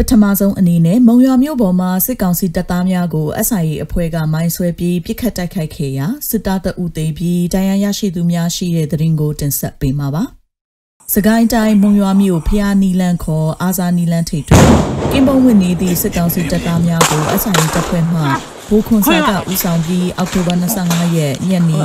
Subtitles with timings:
[0.00, 10.22] ပထမဆုံးအနေနဲ့မုံရွာမြို့ပေါ်မှာစစ်ကောင်စီတပ်သားများကို SIA အဖွဲ့ကမိုင်းဆွဲပြီးပစ်ခတ်တိုက်ခိုက်ခဲ့ရာစစ်သားတအုပ်သေးပြီးဒဏ်ရာရရှိသူများရှိတဲ့တဲ့ရင်ကိုတင်ဆက်ပေးမှာပါ။
[11.14, 14.66] စကိုင်းတိုင်းမုံရွာမြို့ဖျားနီလန်ခေါ်အာဇာနီလန်ထိပ်တွင်
[15.12, 18.20] ကင်းပုံဝင်နေသည့်စစ်ကောင်စီတပ်သားများကို SIA တပ်ဖွဲ့မှ
[18.68, 20.54] ဘူခွန်ဆာကဦးဆောင်ပြီးအောက်တိုဘာ
[20.86, 21.80] 25ရက်ညနေ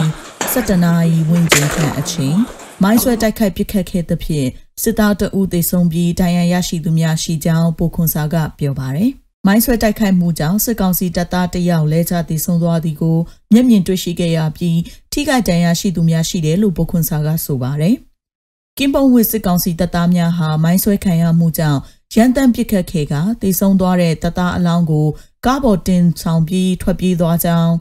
[0.51, 2.37] 7:00နာရီဝန်းကျင်ခန့်အချိန်
[2.83, 4.47] မိုင်းဆွဲတိုက်ခိုက်ပစ်ခတ်ခဲ့သဖြင့်
[4.81, 9.11] စစ်သားတအုပ်သေဆုံးပြီးဒဏ်ရာရရှိသူများရှိကြောင်းပိုခွန်စာကပြောပါတယ်။
[9.47, 13.17] မိုင်းဆွဲတိုက်ခိုက်မှုကြောင့်စစ်ကောင်စီတပ်သားတယောက်လဲချသေဆုံးသွားသည်ကို
[13.53, 14.79] မျက်မြင်တွေ့ရှိခဲ့ရပြီး
[15.11, 17.95] ထိခိုက်ဒဏ်ရာရှိသူများရှိတယ်လို့ပိုခွန်စာကဆိုပါတယ်။
[18.77, 21.79] ကင်းပုံဝစ်စစ်ကောင်စီတပ်သားများဟာမိုင်းဆွဲခံရမှုကြောင့်
[22.15, 25.07] ရန်တမ်းပစ်ခတ်ခဲ့ကသေဆုံးသွားတဲ့တပ်သားအလောင်းကို
[25.45, 27.71] ကားပေါ်တင်ဆောင်ပြီးထွက်ပြေးသွားကြောင်း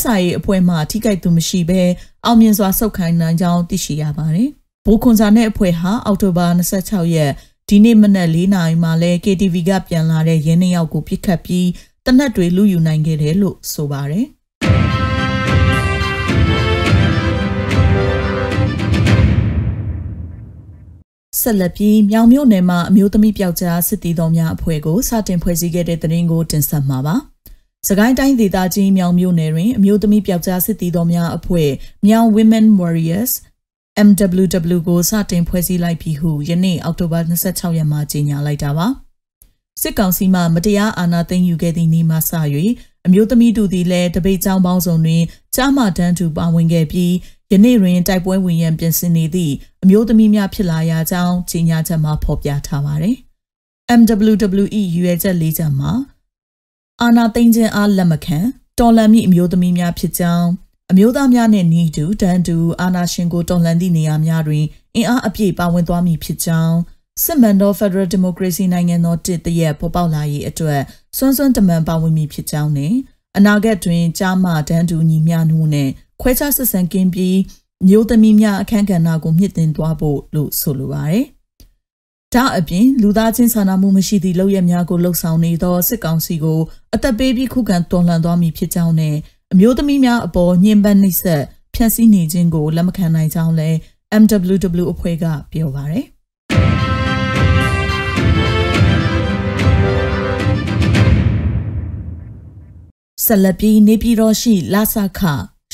[0.00, 1.82] SIA အဖွဲ့မှထိခိုက်သူမရှိဘဲ
[2.24, 4.50] အောင်မြင်စွာဆုတ်ခိုင်းနိုင်ကြောင်းသိရှိရပါတယ်။
[4.86, 7.32] ဘိုခွန်စာနဲ့အဖွဲ့ဟာအောက်တိုဘာ26ရက်
[7.68, 11.68] ဒီနေ့မနက်၄နာရီမှာလဲ KTV ကပြန်လာတဲ့ရင်းနှီးရောက်ကိုပြစ်ခတ်ပြီး
[12.04, 14.26] တနက်တွေလူယူနိုင်ခဲ့တယ်လို့ဆိုပါတယ်။
[21.40, 27.16] ဆက်လက်ပြီးမြောင်မြို့နယ်မှာအမျိုးသမီးပျောက်ကြားစစ်တီတော်များအဖွဲ့ကိုစတင်ဖွဲ့စည်းခဲ့တဲ့တဲ့ရင်ကိုတင်ဆက်မှာပါ။
[27.88, 31.70] စကိုင်းတိုင်းဒေသကြီးမြောင်မြို့နယ်တွင်အမျိုးသမီးပျောက်ကြားစစ်တီတော်များအဖွဲ့
[32.06, 33.32] မြောင် Women Warriors
[34.06, 38.86] MWW ကိုစတင်ဖွဲ့စည်းလိုက်ပြီဟုယနေ့အောက်တိုဘာ26ရက်မှာကြေညာလိုက်တာပါ
[39.82, 42.18] စစ်ကောင်စီမှမတရားအာဏာသိမ်းယူခဲ့သည့်နေ့မှစ၍
[43.06, 45.22] အမျိုးသမီးတို့သည်လည်းတပိတ်ကြောင်းပေါင်းစုံတွင်
[45.54, 47.12] ကြားမှတန်းတူပါဝင်ခဲ့ပြီး
[47.52, 53.16] ယနေ့တွင်တိုက်ပွဲဝင်ရန်ပြင်ဆင်နေသည့်အမျိုးသမီးများဖြစ်လာရာကြောင်းကြေညာချက်မှာဖော်ပြထားပါသည်
[53.98, 55.92] MWWE ရွေချက်၄ချက်မှာ
[57.02, 58.38] အာနာသိန်းချင်းအားလက်မခံ
[58.78, 60.48] တော်လန်မိအမျိုးသမီးများဖြစ်ကြောင်း
[60.92, 64.64] အမျိုးသားများနဲ့ညီတူတန်တူအာနာရှင်ကိုတော်လှန်သည့်နေရာများတွင်
[64.94, 66.76] အင်အားအပြည့်ပါဝင်သွားမည်ဖြစ်ကြောင်း
[67.24, 70.80] စစ်မှန်သော Federal Democracy နိုင်ငံတော်တည်တရက်ပေါ်ပေါက်လာရေးအတွက်
[71.16, 72.94] စွမ်းစွမ်းတမန်ပါဝင်မည်ဖြစ်ကြောင်းနဲ့
[73.36, 75.88] အနာဂတ်တွင်ကြားမှတန်တူညီမျှမှုနဲ့
[76.20, 77.38] ခွဲခြားဆက်ဆံကင်းပြီး
[77.88, 81.24] မျိုးသမီးများအခမ်းကဏ္ဍကိုမြင့်တင်သွားဖို့လို့ဆိုလိုပါတယ်။
[82.34, 86.60] ဒါအပြင်လူသားချင်းစာနာမှုမရှိသည့်လုပ်ရများကိုလှုံ့ဆော်နေသောစစ်ကောင်စီကို
[86.94, 89.16] အသက်ပေးပြီးခုခံတော်လှန်သွားမည်ဖြစ်ကြောင်းနဲ့
[89.54, 91.42] အမျိုးသမီးများအပေါ်ညှဉ်းပန်းနှိပ်စက်
[91.74, 93.76] ဖျက်ဆီးနေခြင်းကိုလက်မခံနိုင်ကြောင်းလည်း
[94.22, 96.06] MWW အဖွဲ့ကပြောပါရယ်
[103.24, 105.20] ဆက်လက်ပြီးနေပြည်တော်ရှိလာဆခ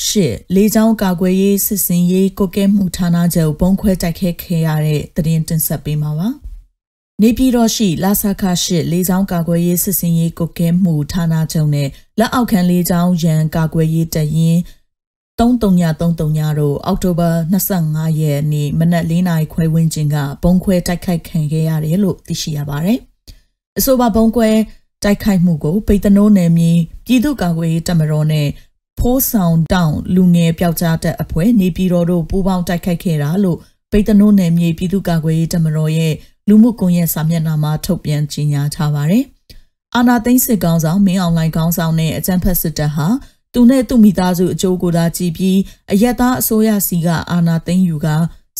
[0.06, 6.30] ရှစ်လေးချောင်းကာကွယ်ရေးစစ်စင်ရေးကိုကဲမှုဌာနချုပ်ပုံခွဲတိုက်ခဲခဲ့ရတဲ့တရင်တင်ဆက်ပေးမှာပါ။
[7.22, 11.88] နေပြည်တော်ရှိလာဆခရှိလေးချောင်းကာကွယ်ရေးစစ်စင်ရေးကုကဲမှုဌာနချုပ်နဲ့
[12.18, 14.58] လက်အောက်ခံလေးချောင်းရန်ကာကွယ်ရေးတရင်
[15.38, 17.30] 3333တို့အောက်တိုဘာ
[17.74, 22.98] 25ရက်နေ့မနက်4နာရီခွဲဝန်းကျင်ကဘုံခွဲတိုက်ခိုက်ခံခဲ့ရတယ်လို့သိရှိရပါတယ်။
[23.78, 24.48] အဆိုပါဘုံခွဲ
[25.04, 26.72] တိုက်ခိုက်မှုကိုပိတ်တနိုးနယ်မြေ
[27.06, 28.48] ပြည်သူ့ကာကွယ်ရေးတပ်မတော်နဲ့
[28.98, 33.58] ဖိုးဆောင်တောင်လူငယ်ပျောက်ကြားတဲ့အဖွဲ့နေပြည်တော်တို့ပူးပေါင်းတိုက်ခိုက်ခဲ့တာလို့
[33.90, 36.14] ပိတ်တနိုးနယ်မြေပြည်သူ့ကာကွယ်ရေးတပ်မတော်ရဲ့
[36.48, 39.24] လူမှုကွန်ရက်စာမျက်နှာမှာထုတ်ပြန်ကြေညာထားပါတယ်။
[39.96, 43.06] အာနာသိန်းစစ်ကောင်ဆောင်မင်းအောင်လှိုင်ကောင်ဆောင်နဲ့အကြံဖက်စစ်တပ်ဟာ
[43.52, 45.58] သူနဲ့သူ့မိသားစုအကျိုးကိုယ်သာကြည်ပြီး
[45.92, 48.06] အရက်သားအစိုးရစီကအာနာသိန်းယူက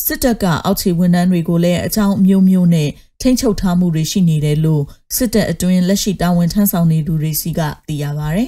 [0.05, 2.89] စစ်တပ်ကအောက်ခြေဝန်ထမ်းတွေကိုလည်းအကြောင်းမျိုးမျိုးနဲ့
[3.21, 4.83] ထိန်းချုပ်ထားမှုတွေရှိနေတယ်လို့
[5.15, 8.43] စစ်တပ်အတွင်းလက်ရှိတာဝန်ထမ်းဆောင်နေသူတွေစီကသိရပါဗျ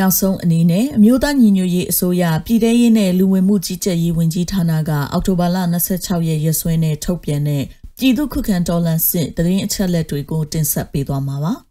[0.00, 5.56] နောက်ဆုံးအနေနဲ့အမျိုးသားညီညွတ်ရေးအစိုးရပြည်ထရေးနဲ့လူဝင်မှုကြီးကြပ်ရေးဝန်ကြီးဌာနကအောက်တိုဘာလ
[5.94, 7.64] 26ရက်ရက်စွဲနဲ့ထုတ်ပြန်တဲ့
[7.98, 11.54] ပြည်သူ့ခုခံတော်လှန်စစ်တရင်အချက်လက်တွေကိုတင်ဆက်ပေးသွားမှာပါ။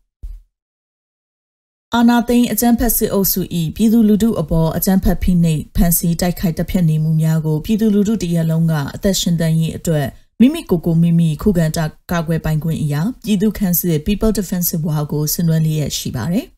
[1.96, 3.42] အာနာသိန်းအကြမ်းဖက်စစ်အုပ်စု၏
[3.76, 10.08] ပြည်သူလူထုအပေါ်အကြမ်းဖက်ဖိနှိပ်ဖန်ဆီးတိုက်ခိုက်တပ်ဖြတ်နေမှုများကိုပြည်သူလူထုတရလုံးကအသက်ရှင်တန်ရေးအတွက်
[10.40, 16.48] မိမိကိုယ်ကိုမိမိခုခံတာကာကွယ်ပိုင်ခွင့်အရာပြည်သူ့ခန့်စစ် People Defensive War ကိုဆင်နွှဲလျက်ရှိပါတယ်။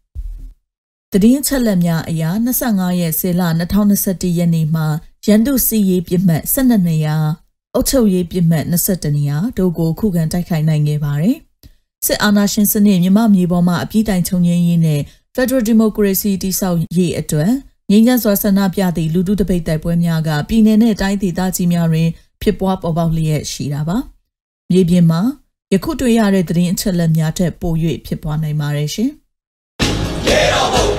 [1.14, 2.24] သတင်းချက်လက်များအရ
[2.62, 3.42] 25ရက်စေလ
[3.90, 4.88] 2021ရက်နေ့မှာ
[5.26, 7.16] ရန်သူစီရေးပြစ်မှတ်12နေရာ
[7.76, 11.38] အုတ်ချုပ်ရေးပြစ်မှတ်21နေရာတို့ကိုခုခံတိုက်ခိုက်နိုင်ခဲ့ပါတယ်။
[12.06, 15.02] စစ်အာဏာရှင်စနစ်မြမမြေပေါ်မှာအပြစ်တိုင်ချုပ်ငြင်းရေးနဲ့
[15.36, 17.52] Federal Democracy တိဆောက်ရေးအတွက်
[17.92, 22.08] ငြိမ်းချမ်းစွာဆန္ဒပြသည့်လူထုတပိတ်တိုက်ပွဲများကပြည်내နဲ့တိုင်းဒေသကြီးများတွင်
[22.42, 23.98] ဖြစ်ပွားပေါ်ပေါက်လျက်ရှိတာပါ။
[24.72, 25.22] မြေပြင်မှာ
[25.74, 27.74] ယခုတွေ့ရတဲ့သတင်းအချက်အလက်များထက်ပို၍
[28.06, 29.12] ဖြစ်ပွားနိုင်ပါတယ်ရှင်။
[30.26, 30.99] Get on board.